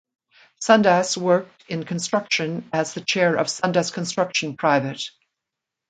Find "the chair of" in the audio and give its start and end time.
2.95-3.45